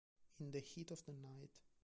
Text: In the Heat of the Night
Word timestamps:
In 0.39 0.49
the 0.49 0.57
Heat 0.61 0.89
of 0.89 1.05
the 1.05 1.13
Night 1.13 1.59